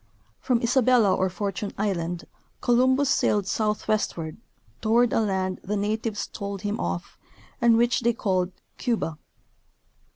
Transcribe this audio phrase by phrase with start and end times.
[0.39, 2.25] From Isabella or Fortune island
[2.59, 4.37] Columbus sailed south westward,
[4.81, 7.19] toward a land the natives told him of,
[7.61, 9.19] and which they called" Cuba."